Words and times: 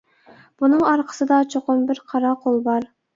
بۇنىڭ 0.61 0.79
ئارقىسىدا 0.91 1.37
چوقۇم 1.55 1.83
بىر 1.91 2.01
قارا 2.15 2.33
قول 2.47 2.59
بار. 2.69 2.89